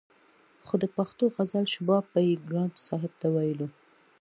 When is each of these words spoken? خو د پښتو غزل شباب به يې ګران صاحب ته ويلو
خو 0.65 0.75
د 0.83 0.85
پښتو 0.95 1.23
غزل 1.35 1.65
شباب 1.73 2.03
به 2.13 2.19
يې 2.27 2.35
ګران 2.47 2.69
صاحب 2.87 3.13
ته 3.21 3.27
ويلو 3.35 3.67